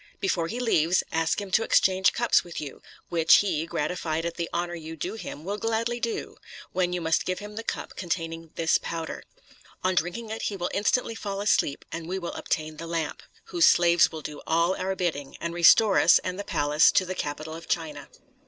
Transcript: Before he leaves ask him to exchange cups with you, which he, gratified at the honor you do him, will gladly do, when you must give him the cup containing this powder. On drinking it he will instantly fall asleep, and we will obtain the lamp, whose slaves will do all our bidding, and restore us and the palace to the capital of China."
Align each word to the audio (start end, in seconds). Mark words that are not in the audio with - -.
Before 0.19 0.47
he 0.47 0.59
leaves 0.59 1.03
ask 1.11 1.39
him 1.39 1.51
to 1.51 1.61
exchange 1.61 2.11
cups 2.11 2.43
with 2.43 2.59
you, 2.59 2.81
which 3.09 3.35
he, 3.35 3.67
gratified 3.67 4.25
at 4.25 4.33
the 4.35 4.49
honor 4.51 4.73
you 4.73 4.95
do 4.95 5.13
him, 5.13 5.43
will 5.43 5.59
gladly 5.59 5.99
do, 5.99 6.37
when 6.71 6.91
you 6.91 6.99
must 6.99 7.23
give 7.23 7.37
him 7.37 7.55
the 7.55 7.61
cup 7.63 7.95
containing 7.95 8.49
this 8.55 8.79
powder. 8.79 9.21
On 9.83 9.93
drinking 9.93 10.31
it 10.31 10.41
he 10.41 10.55
will 10.57 10.71
instantly 10.73 11.13
fall 11.13 11.39
asleep, 11.39 11.85
and 11.91 12.07
we 12.07 12.17
will 12.17 12.33
obtain 12.33 12.77
the 12.77 12.87
lamp, 12.87 13.21
whose 13.43 13.67
slaves 13.67 14.11
will 14.11 14.21
do 14.23 14.41
all 14.47 14.75
our 14.75 14.95
bidding, 14.95 15.37
and 15.39 15.53
restore 15.53 15.99
us 15.99 16.17
and 16.23 16.39
the 16.39 16.43
palace 16.43 16.91
to 16.93 17.05
the 17.05 17.13
capital 17.13 17.53
of 17.53 17.67
China." 17.67 18.09